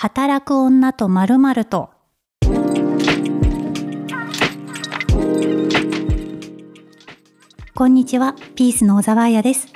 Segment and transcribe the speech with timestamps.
[0.00, 1.90] 働く女と〇〇と。
[7.74, 9.66] こんにちは、ピースの小沢彩です。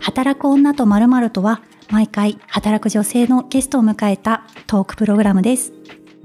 [0.00, 1.62] 働く女と〇〇とは、
[1.92, 5.72] 毎回働く女性のゲストを迎えたトークプログラムです。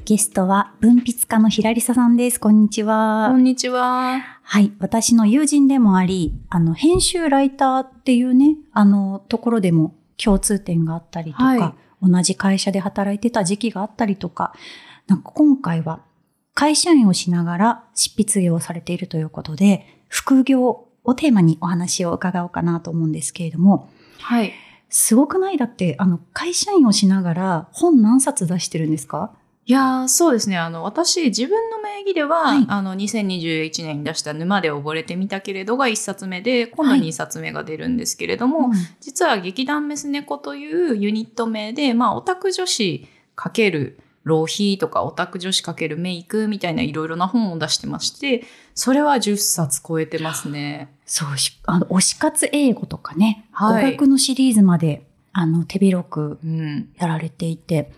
[0.04, 2.40] ゲストは文筆家のひらりささんです。
[2.40, 3.28] こんにちは。
[3.30, 4.20] こんにちは。
[4.42, 4.74] はい。
[4.80, 14.54] 私の友人でもあり、あの、編集ライターっていうね、あの、ところでも共通点があったりとか、はい同じ会社で働いてた時期があったりとか、
[15.08, 16.02] なんか今回は
[16.54, 24.52] 会社員をしながら執筆業をされているということで、副業をテーマにお話を伺おうかなと思うんですけれども、はい。
[24.90, 25.58] すごくない？
[25.58, 29.31] だって、あの、会社員をしながら本何冊出してるんですか？
[29.66, 30.58] いやーそうですね。
[30.58, 50.94] あの、私、自分の名義では、はいあの、2021年に出した沼で溺れてみたけれどが1冊目で、今度はい2冊目が出るんですけれども、うん実は劇団メス猫というユニット名で、まあ、オタク女子かける浪費とかオタク女子かけるメイクみたいないろいろな本を出してまして、それは10冊超えてますね。
[51.06, 56.90] そうし、あの、推し活英語とかね、はい語学のシリーズまで、あの、手広くうん。
[56.98, 57.92] やられていて、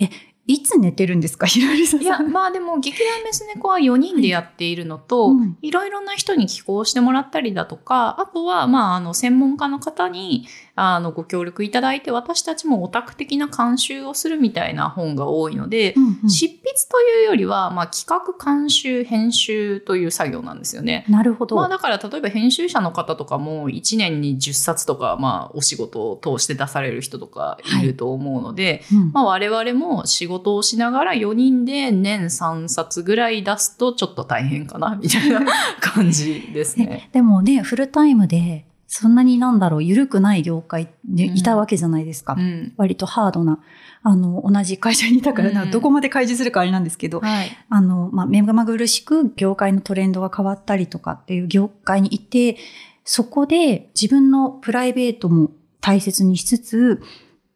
[0.00, 0.10] え、
[0.48, 2.02] いつ寝てるんですか、 ひらりさん。
[2.02, 10.46] いや、まあでも劇団メス猫は4人でやっているのと、はいろいろな人に寄稿してもらったりだとか、あとは、まあ、あの、専門家の方に、
[10.80, 21.04] あの、ご協力いただいて、私たちもオタク的な監修をするみたいな本が多いので、うんうん執筆というよりは、まあ、企画、監修、編集という作業なんですよね。
[21.08, 21.56] なるほど。
[21.56, 35.40] まあだから例えば編集者の方とかも1年に10冊とかまあお仕事を通して出される人とかいると思うので、うんまあ我々も仕事をしながら4人で年3冊ぐらい出すとちょっと大変かなみたいな
[35.80, 37.08] 感じですね。
[37.12, 42.36] でもね、フルタイムで、そんなになんだろう、緩くない業界でうんいたわけじゃないですか。
[42.38, 42.72] うん。
[42.78, 43.60] 割とハードな、
[44.02, 47.50] あの、同じ会社にいたから、どこまで開示するかあれなんですけど、はい。
[47.68, 52.56] あの、まあ、目まぐるしく業界のトレンドが変わったりとかっていう業界にいて、
[53.04, 55.50] そこで自分のプライベートも
[55.82, 57.02] 大切にしつつ、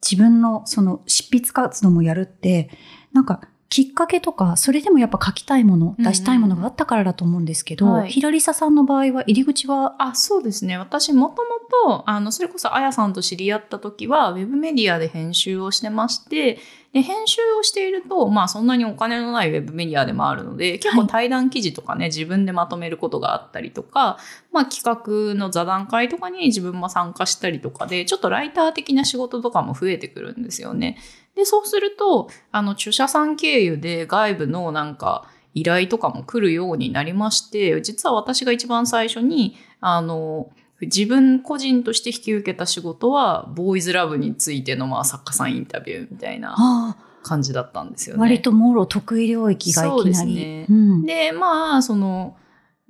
[0.02, 2.68] 自分のその執筆活動もやるって、
[3.14, 3.40] なんか
[3.72, 10.76] きっかけとか、それでもやっぱ書きたいもの、うん出したいものがあったからだと思うんですけど、はいひらりささんの場合は入り口は、あ、そうですね。
[10.76, 11.42] 私もと
[11.86, 16.58] もと、あの、それこそあやさんと知り合った時は、ウェブメディアで編集をしてまして、
[16.92, 24.18] で、編集をしていると、まあそんなにお金のないウェブメディアでもあるので、結構対談記事とかね、自分でまとめることがあったりとか、
[24.52, 30.98] まあ企画の座談会とかに自分も参加したりとかで、ちょっとライター的な仕事とかも増えてくるんですよね。
[31.36, 40.50] で、そうすると、あの、著者さん経由で外部のなんか、依頼とかも来るようになりまして、実は私が一番最初に、あの、
[40.80, 48.20] 自分個人として引き受けた仕事は、ボーイズラブについてのまあ作家さんインタビューみたいなあ感じだったんですよね。
[48.20, 50.34] 割ともろ得意領域がいそうきなり。
[50.34, 52.36] ですねうんで、まあ、その、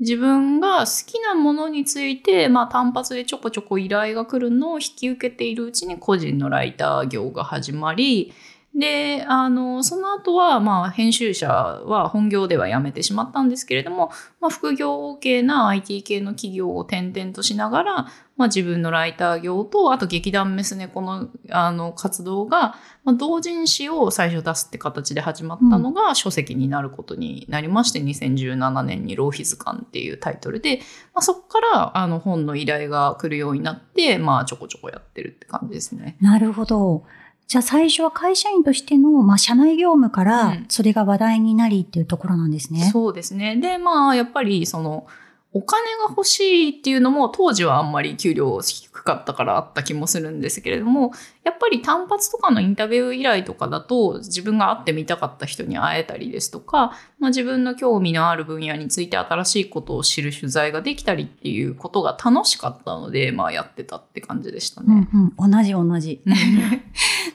[0.03, 8.33] 自分が好きなものについて、まあ、単発でちょこちょこ依頼が来るのを引き受けているうちに個人のライター業が始まり、
[8.75, 14.11] で、あの、その後は、まあ、編集者は本業では辞めてしまったんですけれども、
[14.41, 17.95] まあ、副業系な IT 系の企業を転々としながら、
[18.39, 22.75] まあ、自分のライター業と、あと劇団メス猫の、あの、活動が、
[23.05, 30.79] まあ、同人誌を最初出すって形で始まったのが書籍になることになりまして、2017年に浪費図鑑っていうタイトルで、
[31.13, 36.17] まあ、そこからあの本の依頼が来るようになって、まあちょこちょこやってるって感じですね。
[36.23, 37.05] なるほど。
[37.49, 42.89] じゃあ最初は会社員としての、まあ、社内業務かうらんそれが話題になりっていうところなんですね。
[42.93, 43.57] そうですね。
[43.57, 45.07] で、まあやっぱりその、
[45.55, 51.13] お金が欲しいっていうのも当時はあんまり給料低かったからあった気もするんですけれども、
[51.45, 65.09] やっぱり単発とかのインタビュー依頼とかだと自分が会ってみたかった人に会えたりですとか、まあ、自分の興味のある分野について新しいことを知る取材ができたりっていうことが楽しかったので、まあやってたって感じでしたね。
[65.13, 66.23] うんうん、同じ同じ。
[66.25, 66.35] う ん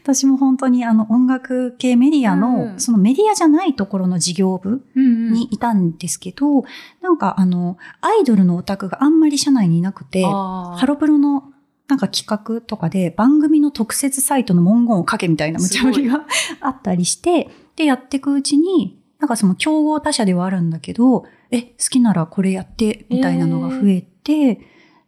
[0.04, 6.64] 私も本当にあの音楽系メディアの、うんそのメディアじゃないところの事業部うんにいたんですけど、
[7.02, 11.47] なんかあの、アイドルのオタクがあんまり社内にいなくて、ハロプロの
[11.88, 16.26] なんか企画とかで番組の特設サイトの文言を書けみたいな無茶ぶりが
[16.60, 24.56] あったりして、で、やっていくうちに、なんかその競合他社ではあるんだけど、え、好きならこれやって、みたいなのが増えて、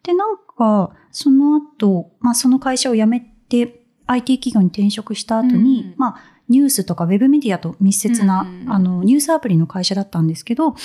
[0.03, 8.71] で、なんか、その後、まあその会社を辞めて、IT 企業に転職した後に、うんまあ、ニュースとかウェブメディアと密接な、うん。
[8.71, 10.75] あの、ニュースアプリの会社だったんですけど、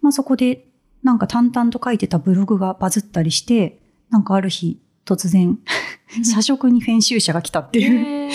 [0.00, 0.66] まあそこで、
[1.02, 3.80] なんか淡々と書いてたブログがバズったりして、
[4.10, 4.80] なんかある日、
[5.14, 5.58] 突然、
[6.24, 8.30] 社食に編集者が来たっていう。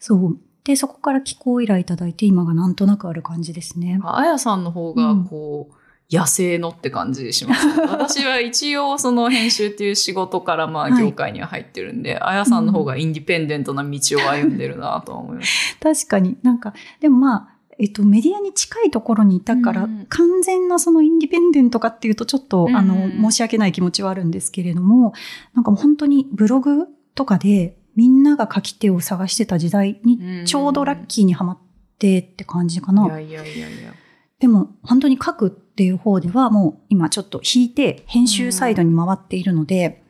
[0.00, 0.38] そう。
[0.64, 3.98] で、そこから寄稿依頼いただいて、今がなんとなくある感じですね。
[4.04, 5.74] あやさんの方が、こう、
[6.10, 7.66] 野生のって感じします。
[7.88, 15.76] 私は一応その編集っていう仕事からまあ業界には入ってるんで、あやさんの方がインディペンデントな道を歩んでるなと思います。
[15.80, 25.12] 確かになんか、でもまあ、えっと、メディアに近いところにいたから、うん完全なそのインディペンデントかっていうとちょっと、うんあの、申し訳ない気持ちはあるんですけれども、
[25.54, 31.58] なんか本当にブログとかでみんなが書き手を探してた時代にちょうどラッキーにはまっ
[31.98, 33.06] てって感じかな。
[33.06, 33.92] いやいやいやいや。
[34.38, 40.04] でも本当に書くっていう方ではもう今ちょっと引いて編集サイドに回っているので、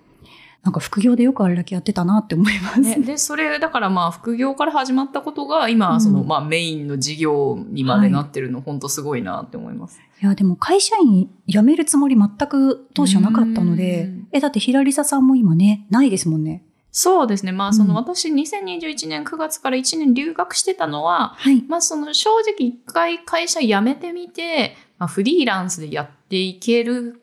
[0.64, 2.80] なんか副業でよくあれだけやってたなって思います。
[2.80, 10.00] ね、で、それ、だからまあ、副業から始まったことが、今、その、うんまあ、メインの事業にまでなってるの、本当すごいなって思います。
[10.20, 16.64] いや、でも会社員辞めるつもり全く当初なかったのでうん、え、だってヒラリサさんも今ね、ないですもんね。
[16.90, 17.52] そうですね。
[17.52, 21.62] まあ、その、うん私、2021年9月から1年留学してたのは、はい。
[21.68, 27.22] まあ、その、正直一回会社辞めてみて、まあ、フリーランスでやっていける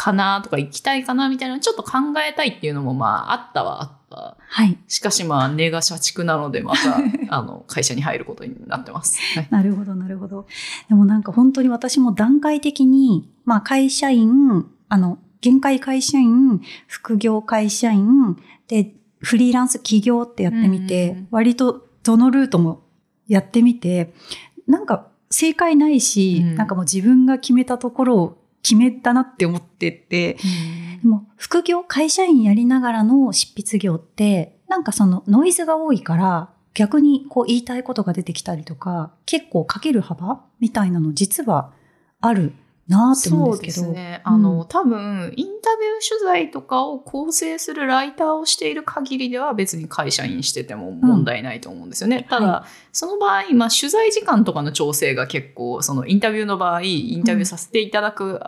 [0.00, 4.36] かなとか、行きたいかなみたいな、ちょっと考えたいっていうのも、まあ、あったはあった。
[4.38, 4.78] はい。
[4.88, 9.20] しかし、まあ、根が社畜なので、また、 あの、会社に入ることになってます。
[9.36, 10.46] はいなるほど、なるほど。
[10.88, 18.38] でもなんか本当に私も段階的に、まあ会社員、あの、限界会社員、副業会社員、
[18.68, 22.84] で、フリーランス企業ってやってみて、うん割とどのルートも
[23.28, 24.14] やってみて、
[24.66, 30.36] なんか正解ないし、うんなんかもう自分が決めたところを決めたなって思ってて、
[31.02, 41.72] でも副業、会社員やりながらの執筆業って、なんかそのノイズが多いから、逆にこう言いたいことが出てきたりとか、結構かける幅みたいなの実は
[42.20, 42.52] ある
[42.90, 43.86] なって思うんですけど。
[43.86, 44.22] そうですね。
[44.26, 52.26] うんあの、多分、インタビュー取材とかを構成するライターをしている限りでは別に会社員してても問題ないと思うんですよね。
[52.28, 58.40] ただ、はその場合、まあ、取材時間とかの調整が結構、そのインタビューの場合、インタビューさせていただく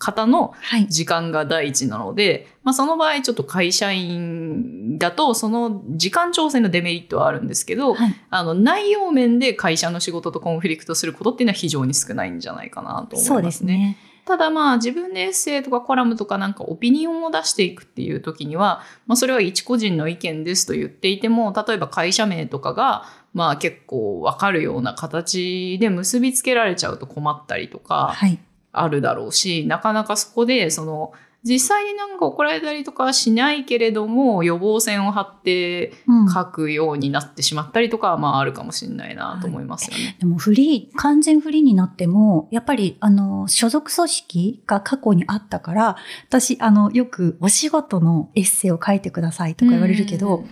[0.00, 0.88] 方のはい。
[0.88, 8.14] 時間が第一なので、まあ、その場合、ちょっと会社員だと、その時間調整のデメリットはあるんですけど、はい。
[8.30, 13.98] あの、内容面で会社の仕事とコンフリクトすることっていうのは非常に少ないんじゃないかなと思いますね。
[14.24, 23.04] ただまあ自分でエッセイとかコラムとかなんかオピニオンを出していくっていう時には、まあそれは一個人の意見ですと言っていても、例えば会社名とかが
[23.34, 28.38] まあ結構わかるような形で結びつけられちゃうと困ったりとかはい。
[28.72, 31.12] あるだろうし、なかなかそこでその
[31.42, 36.30] 実際になんか怒られたりとかはしないけれども予防線を張ってうん。
[36.30, 40.16] 書くようになってしまったりとかはまああるかもしれないなと思いますよね。
[40.20, 45.96] でもフリー、完全フリーになっても、やっぱり、あの、所属組織が過去にあったから、
[46.28, 50.44] 私、あの、よくお仕事のエッセイを書いてくださいとか言われるけど、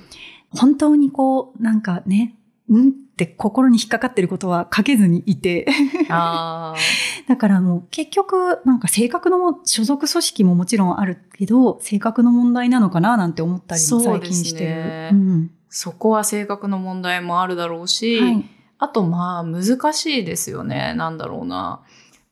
[0.50, 2.36] 本当にこう、なんかね、
[2.68, 2.92] うん
[3.24, 5.66] って心に引っかかってることは書けずにいて。
[6.08, 14.70] だからもう結局、なんか性格のも、所属組織ももちろんあるけど、性格の問題なのかななんて思ったりも最近してる。
[14.70, 18.44] そうですねうんそこは性格の問題もあるだろうし、はい。
[18.78, 20.94] あとまあ難しいですよね。
[20.96, 21.82] なんだろうな。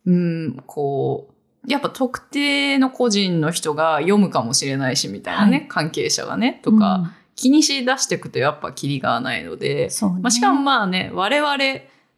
[0.07, 10.21] うん、こう、やっぱ特定の個人の人が読むかもしれないしみたいなね、はい関係者がね、とか、気にし出していくとやっぱキリがないのうでん、そうね。
[10.23, 11.59] まあ、しかもまあね、我々、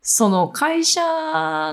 [0.01, 1.03] その会社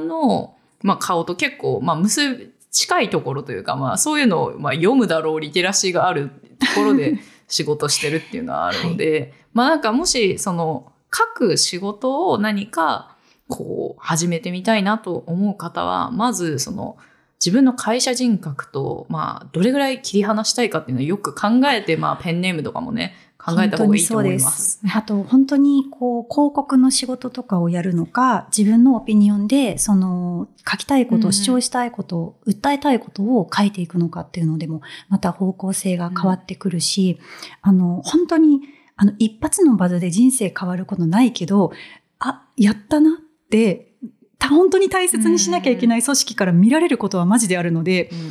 [0.02, 13.16] の、まあ、顔と結構、まあ、結び、近いところというか、まあ、そういうのを、まあ、読むだろうリテラシーがあるところで 仕事してるっていうのはあるので、まあ、なんかもし、その、書く仕事を何か、
[13.48, 16.98] こう、始めてみたいなと思う方は、まず、その、
[17.40, 23.14] 自分の会社人格と、まあ、どれぐらい切り離したいかっていうのをよく考えて、まあ、ペンネームとかもね、
[23.46, 24.80] 考えた方がいいと思います。
[24.92, 31.34] あと、本当に、こう、広告の仕事とかをやるのか、自分のオピニオンで、その、書きたいこと、うん。
[31.34, 37.20] 主張したいこと、訴えたいことを書いていくのかっていうのでも、また方向性が変わってくるし、
[37.62, 38.62] あの、本当に、
[38.96, 41.72] あの、一発のバズで人生変わることないけど、
[42.18, 43.14] あ、やったなっ
[43.52, 43.94] て、
[44.40, 48.30] た本当に大切にしなきゃいけない組織から見られることはマジであるので、うん。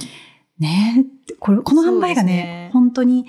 [0.59, 2.71] ねえ、これ、この販売がね、ね。
[2.73, 3.26] 本当に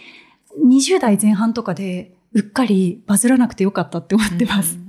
[0.63, 4.75] 20代前半とかでうっかりバズらなくてよかったって思ってます。
[4.77, 4.85] うん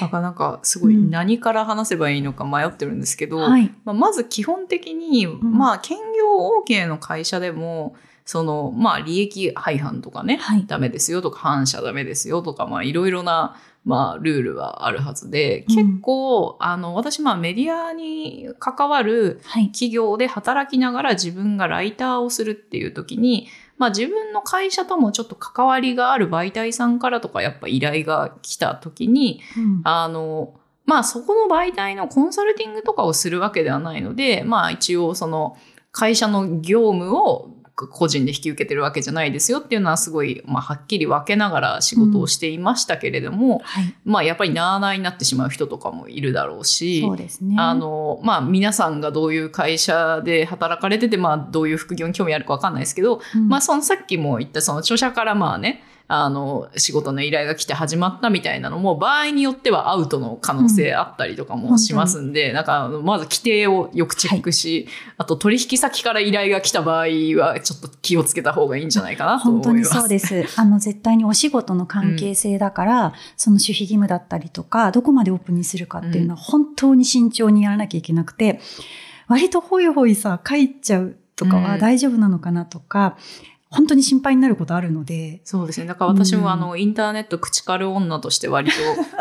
[0.00, 3.74] だからなんかすごいうん何から話せばいいのか迷ってるんですけど、はい。
[3.84, 10.66] まあ、まず基本的に、まあ兼業 OK の会社でもそのまあ利益廃反とかね、はい。
[10.66, 19.72] ダメですよとか反社ダメですよとかまあいろいろなまあ、ルールはあるはずで、うん結構、あの、私、まあ、メディアに関わるはい。
[19.72, 23.48] 企業で働きながら自分がライターをするっていう時に、
[23.78, 29.80] まあ自分の会社ともちょっと関わりがある媒体さんからとかやっぱ依頼が来た時に、うん。
[29.84, 35.56] あの、まあそこの媒体のコンサルティングとかをするわけではないので、まあ一応その
[35.90, 37.50] 会社の業務を
[37.88, 43.94] 個人で引き受けてるわけじゃないですよっていうのはすごい、まあはっきり分けながら仕事をしていましたけれども、はい。
[44.04, 47.04] まあやっぱりなあなあになってしまう人とかもいるだろうし。
[47.56, 55.82] あの、まあ、皆さんがどういう会社で働かれてて、まあ、どういう副業に興味あるかわかんないですけど、うん、まあ、そのさっきも言った、その著者からまあね、
[56.14, 69.68] あの、仕事の依頼が来て始まったみたいなのも、場合によってはアウトの可能性あったりとかもしますんで、なんか、まず規定をよくチェックし、あと取引先から依頼が来た場合は、ちょっと気をつけた方がいいんじゃないかなと思います。
[69.68, 70.44] 本当にそうです。
[70.60, 78.60] あの、絶対にお仕事の関係性だから、その守秘義務だったりとか、どこまでオープンにするかっていうのは本当に慎重にやらなきゃいけなくて、
[79.28, 81.62] 割とホイホイさ、書いちゃうとかうん。
[81.64, 83.16] は大丈夫なのかなとか、
[83.72, 85.86] 本当に心配になることあるので、そうですね。
[85.86, 88.76] だから私うんもあの、インターネット口軽女として割と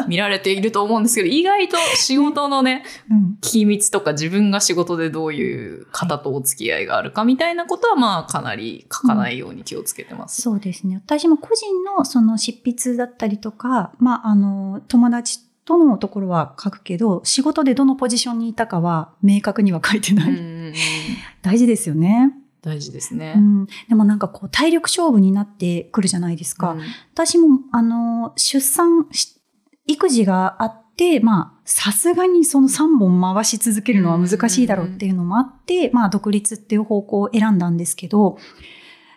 [0.08, 3.38] 見られていると思うんですけど、意外と仕事のね、うん。
[3.39, 10.41] 機密とか自分が仕事でどういう方とお付き合いがあるかみたいなことはまあかなり書かないように気をつけてます。
[10.41, 10.96] そうですね。
[10.96, 20.31] 私も個人のその執筆だったりとか、まあ、あの、友達とのところは書くけど、仕事でどのポジションにいたかは明確には書いてない。
[20.31, 20.74] うんうんうん
[21.41, 22.31] 大事ですよね。
[22.62, 23.39] 大事ですねう。
[23.39, 23.65] ん。
[23.89, 26.72] でもなんかこう体力勝負になってくるじゃないですか。
[26.72, 26.82] うん
[27.13, 29.39] 私も、あの、出産し、
[29.86, 38.38] 育児があって、まあ、さすがにその3本回し続けるのは難しいだろうっていうのもあって、まあ、独立っていう方向を選んだんですけど、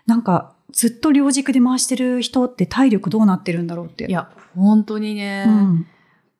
[0.07, 4.07] なんか、ずっと両軸で回してる人って体力どうなってるんだろうって。
[4.07, 5.87] いや、本当にね、うん。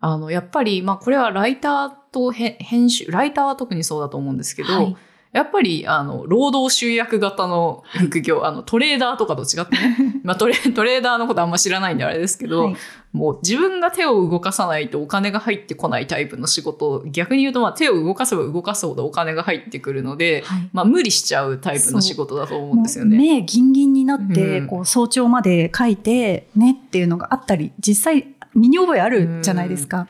[0.01, 4.97] あの、やっぱり、まあこれはライターとへ編集、ライターは特にそうだと思うんですけど、はい
[5.35, 12.77] やっぱり、あの、労働集約型の副業、あの、トレーダーとかと違ってね、 まあトレ、トレーダーのことあんま知らないんであれですけど、はい。
[13.13, 20.69] もう自分が手を動かさないとお金が入ってこないタイプの仕事、逆に言うとまあ手を動かせば動かすほどお金が入ってくるので、はい。
[20.73, 23.17] まあ無理しちゃうタイプの仕事だと思うんですよね。
[23.17, 30.07] 目ギンギンになって、うんこう早朝まで書いてねっていうのがあったり、実際身に覚えあるじゃないですか。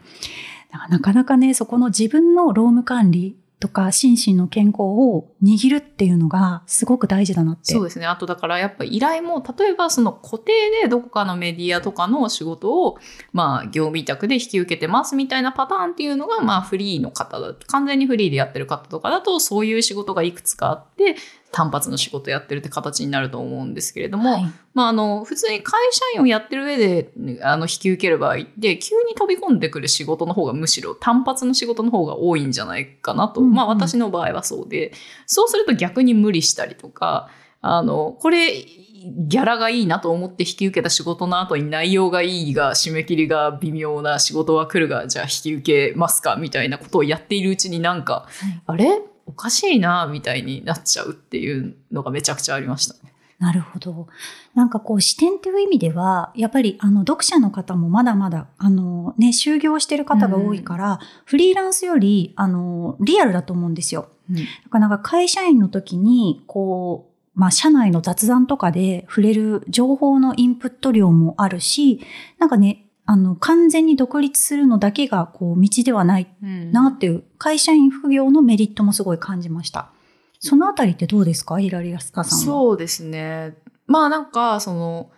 [0.91, 7.73] なかなかね、そこの自分の労務管理とか心身の健康を握るっていうのがすごく大事だなって。
[7.73, 8.07] そうですね。
[8.07, 12.99] あとだからやっぱ依頼も、例えばその固定でどこかのメディアとかの仕事を、
[13.33, 21.17] まあ業務委託で引き受けてますみたいなパターンっていうのが、まあフリーの方だ完全にフリーでやってる方とかだと、そういう仕事がいくつかあって、
[21.55, 33.41] 単発の仕事やってるって形になると思うんですけれども、はいまあ、あの、普通に会社員をやってる上で、あの、引き受ける場合って、急に飛び込んでくる仕事の方がむしろ単発の仕事の方が多いんじゃないかなと。
[33.41, 34.93] うんうんまあ、私の場合はそうで、
[35.35, 37.29] そうすると逆に無理したりとか、
[37.61, 49.03] あの、これ、ギャラがいいなと思って引き受けた仕事の後に内容がいいが、締め切りが微妙な仕事は来るが、じゃあ引き受けますかみたいなことをやっているうちになんか、はいあれ？
[49.27, 53.14] おかしいなみたいになっちゃうっていうのがめちゃくちゃありましたね。
[53.39, 54.07] なるほど。
[54.55, 64.09] なんかこう視点という意味では、やっぱりあの読者の方もまだまだ、あのね、就業してる方が多いから、フリーランスより、あの、リアルだと思うんですよ。
[64.65, 72.01] だからなんか会社員の時に、こう、まあ社内の雑談とかで触れる情報のインプット量もあるし、
[72.39, 79.91] なんかね、あの、完全に独立するのだけが、こう、道ではないうんなっていう、会社員副業のメリットもすごい感じました。
[80.47, 81.59] そのあたりってどうですか？
[81.59, 82.45] ヒラリアスカさんは。
[82.45, 83.55] そうですね。
[83.87, 85.11] まあなんか、その、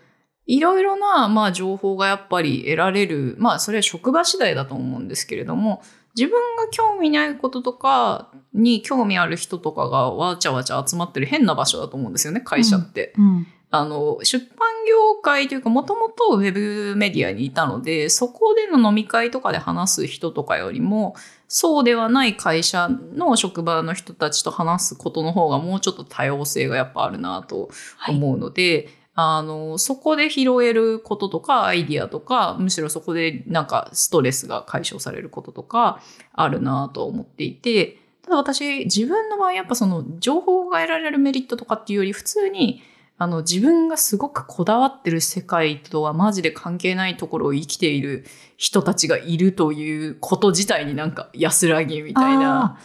[0.46, 5.82] いろいろな、まあ情報がやっぱり得られる、まあそれは職場次第だと思うんですけれども、
[6.14, 13.12] 自分が興味ないこととかに興味ある人とかがわちゃわちゃ集まってる変な場所だと思うんですよね、会社って。
[13.18, 13.46] うん。
[13.70, 21.16] あの、出版業界というか、もともとウェブメディアにいたので、そこでの飲み会とかで話す人とかよりも、
[21.48, 28.16] そうではない会社の職場の人たちと話すことの方がもうちょっと多様性がやっぱあるなとはい。
[28.16, 36.02] 思うので、あの、そこで拾えることとか、アイディアとか、むしろそこでなんかストレスが解消されることとか、
[36.34, 42.82] あるなと思っていて、ただ私、自分の場合やっぱその情報が得られるメリットとかっていうより、普通に、
[43.18, 48.24] あの、自分がすごくこだわってる世界とはマジで関係ないところを生きている
[48.56, 52.78] 人たちがいるということ自体になんか安らぎみたいな。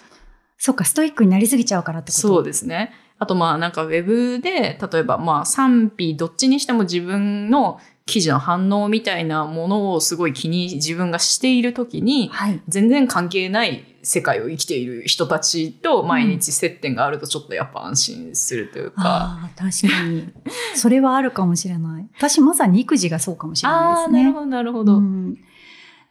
[0.58, 2.22] そうか、ストイックになりすぎちゃうからってこと？
[2.22, 2.94] そうですね。
[3.20, 12.62] あとまあなんかウェブで、例えばまあ賛否どっちにしても自分の記事の反応みたいなものをすごい気に自分がしている時に、はい。
[12.68, 19.02] 全然関係ない世界を生きている人たちと毎日接点があるとちょっとやっぱ安心するというか。
[19.04, 20.30] ああ、確かに。
[20.76, 22.08] それはあるかもしれない。
[22.18, 24.24] 私まさに育児がそうかもしれないですね。
[24.24, 24.98] なるほど、なるほど。
[24.98, 25.40] うん、で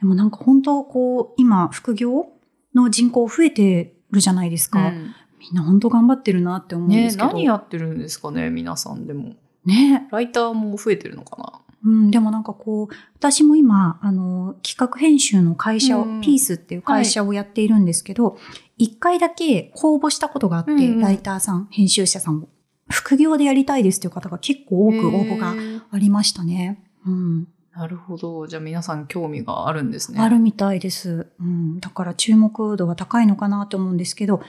[0.03, 2.29] もなんか本当こう、今、副業
[2.75, 4.89] の人口増えてるじゃないですか。
[4.89, 7.29] うんみんな本当頑張ってるなって思うんでねすけど。
[7.29, 9.37] 何やってるんですかね、皆さんでも。
[9.65, 10.07] ね。
[10.11, 18.37] ライターも増えてるのかなうん、でもなんかこう、私も今、あの、企画編集の会社を、うんピースっていう会社をやっているんですけど、
[18.77, 22.49] 一、回だけ公募したことがあって、うんうんライターさん、編集者さんを。
[22.91, 25.55] 副業でやりたいですっていう方が結構多く応募が
[25.91, 26.85] ありましたね。
[27.07, 27.49] うん。
[27.73, 28.47] なるほど。
[28.47, 30.21] じゃあ皆さん興味があるんですね。
[30.21, 31.29] あるみたいです。
[31.39, 31.81] うん。
[31.81, 34.43] だから注目度が高いのかなと思うんですけど、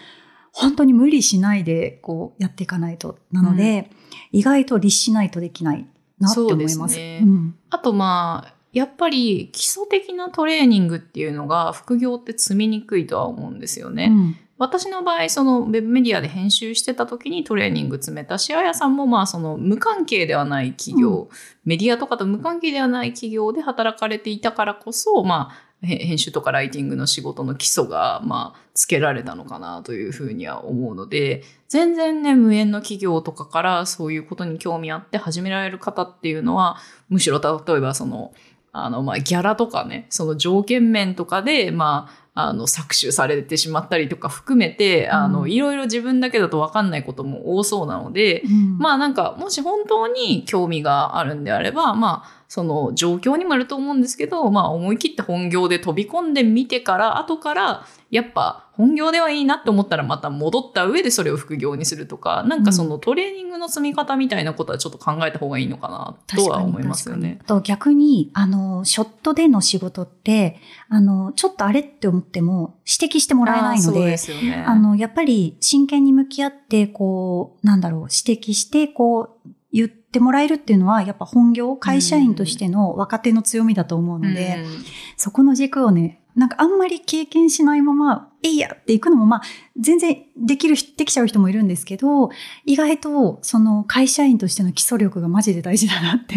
[0.52, 3.20] 本当に無理しないでこうやっていかないと。
[3.32, 3.90] なので、
[4.32, 5.88] 意外と律しないとできない
[6.22, 6.76] なって思います。
[6.78, 7.56] そうですねん。
[7.70, 14.10] あとまあ、やっぱり基礎的なトレーニングっていうのが副業って積みにくいとは思うんですよね。
[14.12, 21.30] うん私の場合、そのウェブメディアで編集してた時にトレーニング詰めたし、あやさんもまあその無関係ではない企業、
[21.66, 36.78] メディアとかと無関係ではない企業で働かれていたからこそ、まあ、へ編集とかライティングの仕事の基礎が、まあ、つけられたのかなというふうには思うので、全然ね、無縁の企業とかからそういうことに興味あって始められる方っていうのは、
[37.10, 38.34] むしろ例えばその、
[38.74, 45.52] あの、まあ、ギャラとかね、その条件面とかで、まあ、あの、搾取されてしまったりとか含めて、あの、うん。
[45.52, 67.40] いろいろ自分だけだと分かんないことも多そうなので、うんまあなんか、もし本当に興味があるんであれば、まあ、その状況にもよると思うんですけど、まあ思い切って本業で飛び込んでみてから、後から、やっぱ本業ではいいなって思ったらまた戻った上でそれを副業にするとか、なんかそのトレーニングの積み方みたいなことはちょっと考えた方がいいのかなとは思いますよね。
[67.48, 74.66] と逆に、あの、ショットでの仕事って、あの、ちょっとあれって思っても指摘してもらえないのであね。
[74.68, 84.84] あの、やっぱり真剣に向き合って、こう、なんだろう、指摘して、こう、言ってもらえるっていうのは、やっぱ本業、会社員としての若手の強みだと思うので、うん。
[85.18, 89.42] そこの軸をね、なんかあんまり経験しないまま、えいやっていくのも、まあ、
[89.80, 92.30] 全然できる人、できちゃう人もいるんですけど、
[92.66, 96.36] 意外と、その会社員としての基礎力がマジで大事だなって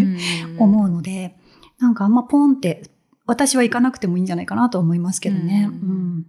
[0.59, 1.37] 思うので、
[1.79, 2.83] なんかあんまポンって、
[3.27, 5.70] 私は行かなくてもいいんじゃないかなと思いますけどね。
[5.70, 5.90] うん。
[5.90, 6.27] うん。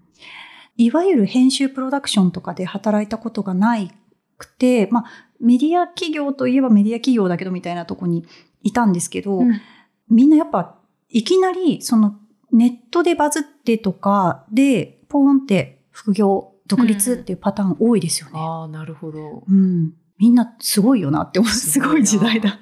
[0.78, 3.91] いわゆる編集プロダクションとかで働いたことがない
[4.38, 5.06] くて、まあ、
[5.39, 8.26] メディア企業といえばメディア企業だけどみたいなとこに
[8.63, 9.62] いたんですけど、うん
[10.10, 10.76] みんなやっぱ、
[11.10, 12.15] いきなり、その、
[12.52, 18.34] ネットでバズってとかで、ポーンって副業、独立っていうパターン多いですよね。
[18.36, 19.43] ああ、なるほど。
[19.48, 19.93] うん。
[20.17, 21.52] みんなすごいよなって思う。
[21.52, 22.60] すごい時代だ。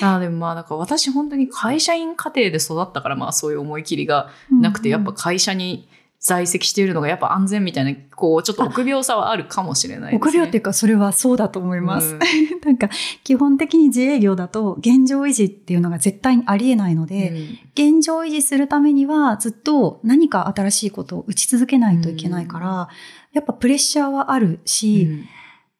[0.00, 5.88] あーでもまあ、なんか私本当に会社員家庭で育ったから、まあそういう思い切りがなくて、やっぱ会社に
[6.22, 10.30] 在籍しているのがやっぱ安全みたいな、こう、ちょっと臆病さはあるかもしれないですね。
[10.30, 12.14] 臆病っていうか、それはそうだと思います。
[12.14, 12.20] うん
[12.64, 12.88] なんか、
[13.24, 22.88] 基本的に自営業だと、現状維持っていうのが絶対にありえないので、うん現状維持するためには、ずっと何か新しいことを打ち続けないといけないから、
[23.32, 25.24] やっぱプレッシャーはあるし、うん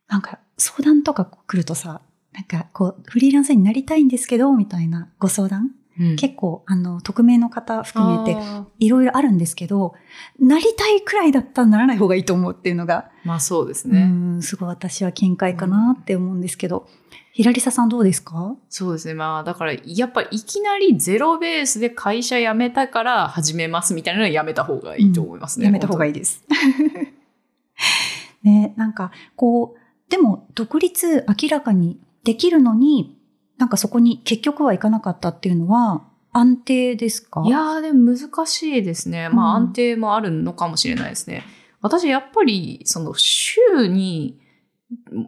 [0.08, 2.02] なんか相談とか来るとさ、
[2.32, 8.40] なんかこう、フリーランスになりたいんですけど、みたいなご相談、うん結構、あの、匿名の方含めて、
[8.78, 9.94] いろいろあるんですけど、
[10.40, 14.04] なりたいくらいだったらならない方がいいと思うっていうのが、まあそうですうね。
[14.06, 16.88] ん、すごい私は見解かなって思うんですけど、
[17.34, 18.56] ひらりささんどうですか？
[18.70, 19.14] そうですね。
[19.14, 25.66] まあだから、やっぱいきなりゼロベースで会社辞めたから始めますみたいなのはやめた方がいいと思いますね。
[25.66, 26.42] やめた方がいいです。
[28.42, 33.16] ね、なんか、こう、でも、独立明らかにできるのに、
[33.58, 37.42] なんかそこに結局はいかなかったっていうのは、安定ですか？
[37.46, 39.28] いやーでも難しいですね。
[39.28, 41.44] まあうん安定もあるのかもしれないですね。
[41.80, 44.40] 私やっぱりその週に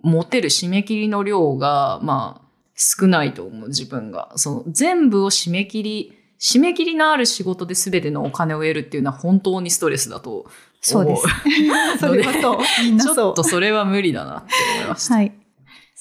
[0.03, 4.33] 持てる締め切りの量がまあ少ないと思う自分が。
[4.37, 10.47] その全部を締め切り、締め切りのある仕事で全てのお金を得るっていうのは本当にストレスだと
[10.81, 11.27] そうです。
[12.01, 12.59] それはそう。
[12.83, 13.15] みんなそう。
[13.15, 15.15] ちょっとそれは無理だなって思いました。
[15.17, 15.33] はい。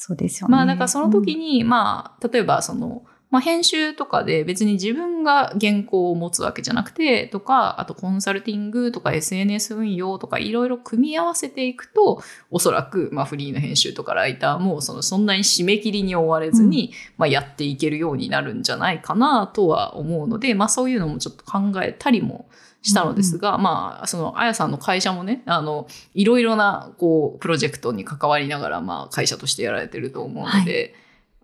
[0.05, 0.51] そうですよね。
[0.51, 22.49] まあ、だからその時に、まあ、例えばその、まあ、編集とかで別に自分が原稿を持つわけじゃなくて、とか、あとコンサルティングとか SNS 運用とかいろいろ組み合わせていくと、おそらく、まあ、フリーの編集とかライターも、その、そんなに締め切りに追われずに、まあ、やっていけるようになるんじゃないかなとは思うので、まあ、そういうのもちょっと考えたりも
[22.83, 30.93] したのですが、まあ、その、あやさんの会社もね、あの、いろいろな、こう、プロジェクトに関わりながら、まあ、会社としてやられてると思うので、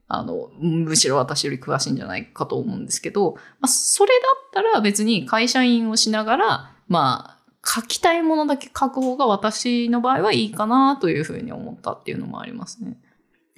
[0.09, 12.97] あの、むしろ私より詳しいんじゃないかと思うんですけど、まあ、それだったら別に会社員をしながら、まあ、書きたいものだけ書く方が私の場合はいいかなというふうに思ったっていうのもありますね。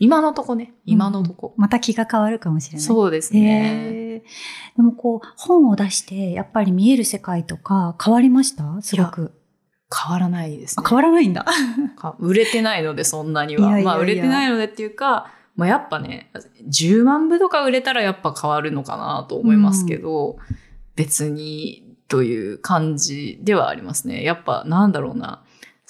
[0.02, 1.54] 今のとこね、今のとこ。
[1.58, 2.82] また気が変わるかもしれない。
[2.82, 4.24] そうですね。
[4.76, 8.64] でもこう、本を出して、やっぱり見える世界とか変わりました？
[8.82, 9.32] すごく。
[9.94, 10.84] 変わらないですね。
[10.84, 11.46] あ変わらないんだ。
[11.98, 13.62] か売れてないので、そんなには。
[13.62, 16.32] いやいやいやまあ、売れてないのでっていうか、まあ、やっぱね、
[16.68, 20.38] 10万部とか売れたらやっぱ変わるのかなと思いますけど、
[20.96, 24.24] 別にという感じではありますね。
[24.24, 25.44] やっぱ、なんだろうな。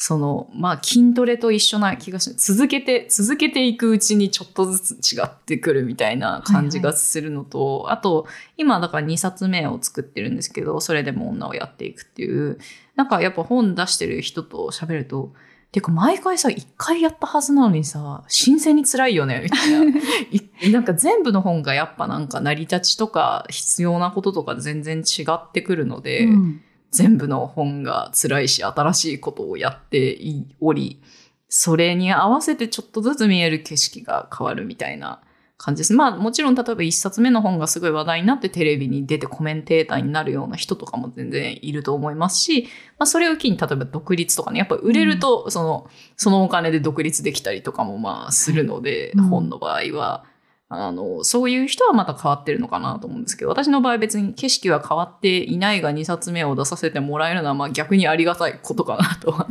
[0.04, 8.26] その、まあ、筋トレと一緒な気がし続けて、続けていくうちにちょっとずつ違ってくるみたいな感じがするのと、あと、
[8.58, 12.58] 今だから2冊目を作ってるんですけど、それでも女をやっていくっていう、
[12.96, 15.34] なんかやっぱ本出してる人と喋ると、
[15.72, 19.86] てか毎回さ、一回やったはずなのにさ、新鮮に辛いよね、みたいな。
[20.68, 26.62] いなんか全部の本がやっぱなんか成り立ちとか必要なこととか全然違ってくるので、うん
[26.92, 30.20] 全部の本が辛いし、新しいことをやって
[30.60, 31.02] おり、
[31.48, 35.22] それに合わせてちょっとずつ見える景色が変わるみたいな
[35.58, 35.94] 感じです。
[35.94, 42.64] まあもちろん例えば一冊目の本がすごい話題になってテレビに出てコメンテーターになるような人とかも全然いると思いますし、
[42.98, 50.26] まあそれを機に例えば独立とかね、やっぱ売れるとその、そのお金で独立できたりとかもまあするので、うん本の場合は。
[50.74, 59.48] あの、そういう人はまた変わってるのかなと思うんですけど、私の場合別に景色は変わっていないが2冊目を出させてもらえるのは、まあ逆にありがたいことかなと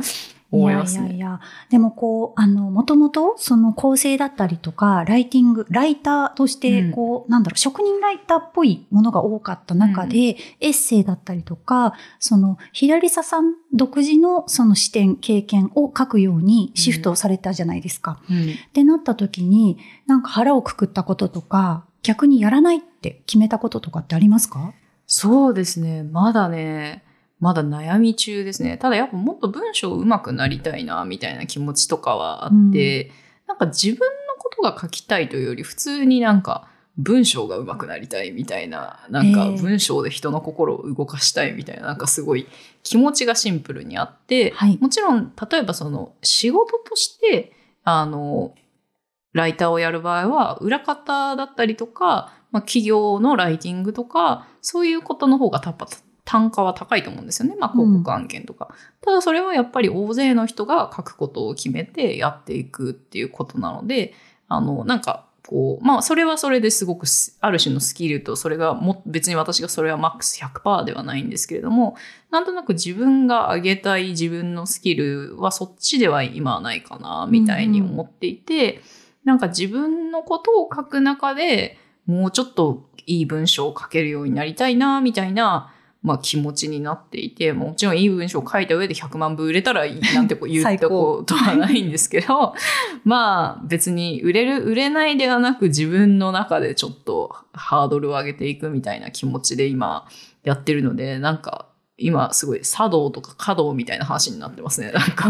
[0.51, 0.99] 思いますね。
[0.99, 1.39] いやいやいや。
[1.69, 18.21] でもこう、あの、もともと、その構成だったりとか、ライティング、ライターとして、うんこう、なんだろう、職人ライターっぽいものが多かった中で、エッセイだったりとか、その、ヒラリサさん独自のその視点、経験を書くようにシフトされたじゃないですか。
[18.29, 24.73] うんってなった時に、なんか腹をくくったこととか、逆にやらないって決めたこととかってありますか？
[25.05, 26.03] そうですね。
[26.03, 27.03] まだね、
[27.41, 28.77] まだ悩み中ですね。
[28.77, 33.11] ただやっぱもっと文章上手くなりたいな、みたいな気持ちとかはあって、
[33.47, 34.05] なんか自分の
[34.37, 39.61] ことが書きたいというより、普通になんか文章が上手くなりたいみたいな、なんかええ。
[39.61, 42.47] 文章で人の心を動かしたいみたいな、なんかすごい
[42.83, 44.77] 気持ちがシンプルにあって、はい。
[44.79, 48.53] もちろん、例えばその仕事として、あの、
[49.33, 55.87] ライターをやる場合は、裏方だったりとか、まあ、企業のライティングとか、そういうことの方がやっぱ
[56.31, 57.57] 単価は高いと思うんですよね。
[57.59, 58.69] まあ、広告案件とか。
[59.01, 64.13] ただそれはやっぱり大勢の人が書くことを決めてやっていくっていうことなので、
[64.47, 71.97] あの、なんか、こう、まあ、それはそれですごくす、ある種のスキルと、それがも、別に私がそれはマックス100%ではないんですけれども、
[72.29, 78.81] なんとなく自分が上げたい自分のスキルはそっちでは今はないかな、みたいに思っていて、
[79.25, 92.55] なんか自分のことを書く中でもうちょっといい文章を書けるようになりたいな、みたいな、まあ気持ちになっていて、もちろんいい文章を書いた上で100万部売れたらいいなんてこう言ったことはないんですけど、
[93.05, 100.07] まあ別に売れる、売れないではなく自分の中でちょっとハードルを上げていくみたいな気持ちで今
[100.43, 101.67] やってるので、なんか
[102.01, 104.91] 今すごい茶道とか華道みたいな話になってますね。
[104.91, 105.29] なんか。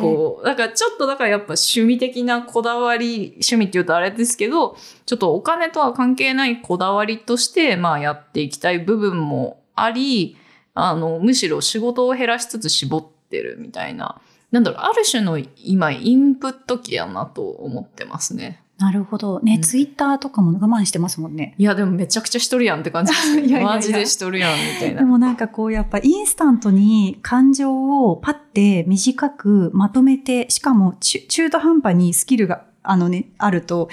[0.00, 10.36] こう、だからちょっとだからやっぱ趣味的なこだわり、趣味って言うとあれですけど、ちょっとお金とは関係ないこだわりとして、まあやっていきたい部分もあり、
[10.74, 18.62] あの、むしろ仕事を減らしつつ絞ってるみたいな、なんだろう、ある種の今インプット期やなと思ってますね。
[18.78, 19.40] なるほど。
[19.40, 21.54] ね、うんツイッターとかも我慢してますもんね。
[21.58, 25.02] いや、でもめちゃくちゃしとるやんって感じです いやマジでしとるやんみたいでな。
[25.02, 33.90] もなんかこうやっぱインスタントに感情をパッて短くまとめて、しかも中中途半端にスキルがあのね、あると、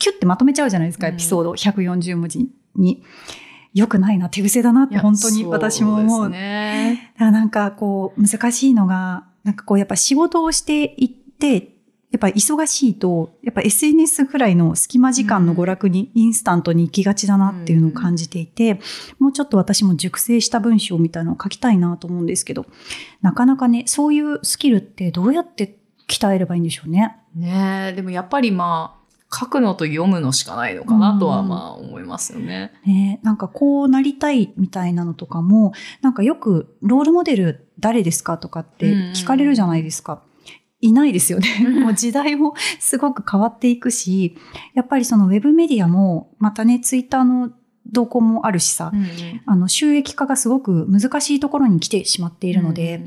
[0.00, 3.04] キュッてまとめちゃうじゃないですか、うんエピソード140文字に。
[3.74, 6.08] よくないな、手癖だなって本当に私も思う。
[6.08, 7.12] そうね。
[7.14, 11.74] だからなんかこう難しいのが、なんかこうやっぱ仕事をしていって、
[12.12, 18.78] やっぱ忙しいと、やっぱ SNS くらいの隙間時間の娯楽にインスタントに行きがちだなっていうのを感じていて、
[19.18, 22.66] もうちょっと私も熟成した文章みたいなのを書きたいなと思うんですけど、
[23.20, 27.16] なかなかね、そういうスキルってどうやって鍛えればいいんでしょうね。
[27.34, 29.03] ねえ、でもやっぱりまあ、
[29.34, 32.72] 書くのと読むのしかないのかなとはうんまあ思いますよね。
[32.86, 40.22] ねなんかこうなりたいみたいなのとかも、なんかよくロールモデル誰ですかとかって聞かれるじゃないですか。
[40.80, 41.48] いないですよね。
[41.80, 44.36] もう時代もすごく変わっていくし、
[44.74, 47.50] やっぱりそのウェブメディアも、またね、ツイッターの
[47.86, 49.06] 動向もあるしさ、うん
[49.46, 53.04] あの収益化がすごく難しいところに来てしまっているので、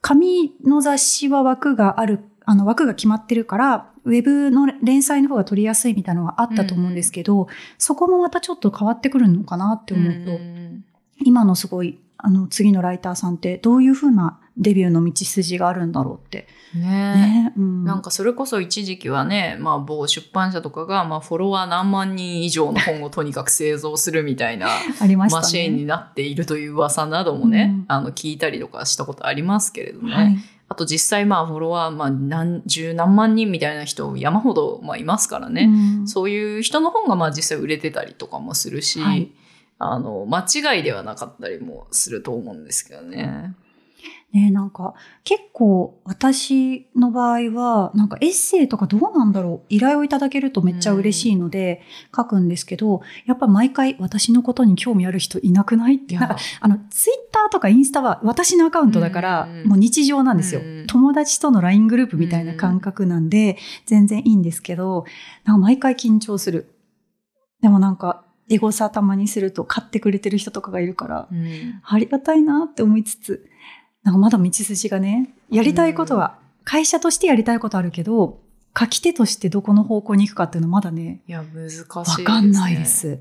[0.00, 10.84] 紙の雑誌は枠があるあの枠が決まってるから、ウェブの連載の方が取りやすいみたいなのがあったと思うんですけど、そこもまたちょっと変わってくるのかなって思うと、ん
[11.24, 16.46] 今のすごい、あの、次のライターさんってどういうふうなデビューの道筋があるんだろうって。
[16.74, 17.52] ねね。
[17.56, 24.68] うん、なんかそれこそ一時期はね、まあ某出版社とかが、まあフォロワー何万人以上の本をとにかく製造するみたいな
[25.00, 25.42] ありましたね。
[25.42, 30.14] マシーンになっているという噂などもね、うんあの聞いたりとかしたことありますけれどね。
[30.14, 30.38] はい。
[30.72, 35.64] あと実際まあフォロワー、まあ何十何万人みたいな人山ほどまあいますからね。
[35.64, 39.30] うんそういう人の本がまあ実際売れてたりとかもするし、はい
[39.78, 43.54] あの、間違いではなかったりもすると思うんですけどね。
[44.32, 51.82] ねなんか結構私の場合はなんかエッセイとかどうなんだろう依頼をいただけるとめっちゃ嬉しいので
[52.16, 55.96] 書くんですけど、やっぱ毎回私のことに興味ある人いなくない？
[55.96, 65.04] ってなんかあのツイッターとかインスタは私のアカウントだからうんもう日常なんですよ、うん友達との LINE グループみたいな感覚なんで全然いいんですけど
[65.44, 66.74] なんか毎回緊張する。
[67.60, 71.80] でもなんかエゴサたまにすると買ってくれてる人とかがいるからうん。
[71.84, 73.46] ありがたいなって思いつつ、
[74.02, 78.40] なんかまだ道筋がね、やりたいことは、会社としてやりたいことあるけど、
[78.78, 81.84] 書き手としてどこの方向に行くかっていうのはまだね、いや、難しいね。
[81.88, 82.84] わかんないで。
[82.84, 83.20] す。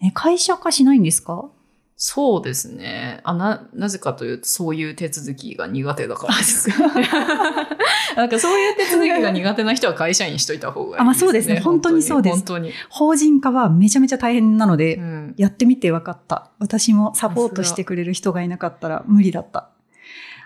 [0.00, 1.48] ね、会社化しないんですか？
[1.96, 3.20] そうですね。
[3.22, 6.68] あ、な、なぜかというと、そういう手続きが苦手だからです。
[8.16, 11.00] なんかそういう手続きが苦手な人は会社員しといた方がいいです、ね。
[11.00, 12.72] あまあそうですね本当にそうです本当に。
[12.90, 16.50] 法人化はめちゃめちゃ大変なので、うんやってみて分かった。
[16.58, 19.70] 私もサポートしてくれる人がいなかったら無理だった。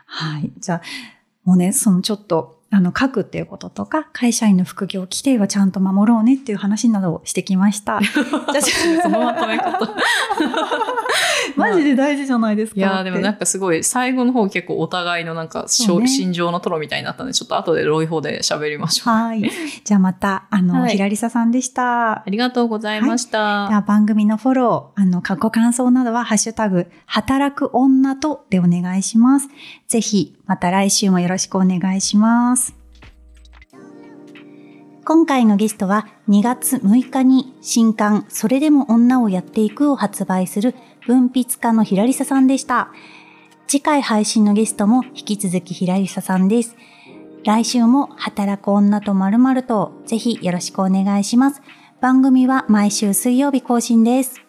[0.06, 0.50] はい。
[0.58, 0.82] じゃあ、
[1.44, 8.00] もうね、そのちょっと、あの、書くっていうこととか、会社員の副業規定はちゃんと守ろうねっていう話などをしてきました。
[8.04, 9.78] じゃあそのまとめ方。
[11.58, 12.78] マジで大事じゃないですか。
[12.78, 19.14] いやーでもなんか、かすごい最後の方結構お互いのなんか、ね心情のトロみたいになったんでちょっと後でロイホで喋りましょう。
[19.14, 19.50] はい。
[19.84, 22.24] じゃあまた、あの、はいひらりささんでしたあ。
[22.26, 23.66] りがとうございました。
[23.68, 29.48] じゃあ番組のフォロー、あの、ご感想などは、ハッシュタグ、働く女とでお願いします。
[29.86, 32.78] ぜひ、また来週もよろしくお願いします。
[35.08, 40.74] 今回のゲストは2月6日に新刊それでも女をやっていくを発売する
[41.08, 42.90] 文筆家のひらりささんでした。
[43.66, 46.76] 次回配信のゲストも引き続きひらりささんです。
[47.44, 51.62] 来週も働く女とまるまるとぜひよろしくお願いします。
[52.02, 54.47] 番組は毎週水曜日更新です。